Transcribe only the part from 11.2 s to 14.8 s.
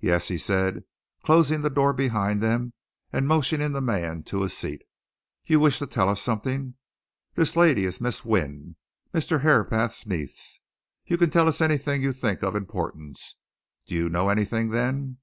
tell us anything you think of importance. Do you know anything,